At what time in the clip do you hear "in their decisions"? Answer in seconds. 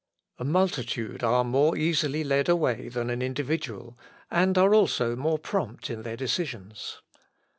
5.91-7.03